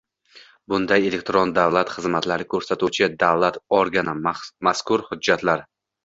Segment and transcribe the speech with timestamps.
[0.71, 4.15] bunda elektron davlat xizmatlari ko‘rsatuvchi davlat organi
[4.69, 5.63] mazkur hujjatlar